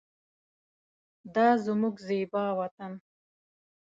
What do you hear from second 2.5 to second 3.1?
وطن